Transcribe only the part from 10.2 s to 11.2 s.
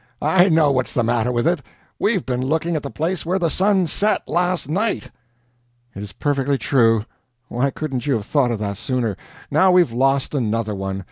another one!